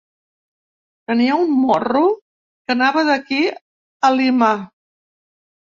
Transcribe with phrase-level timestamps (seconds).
[1.11, 3.41] Tenia un morro que anava d'aquí
[4.09, 4.53] a Lima!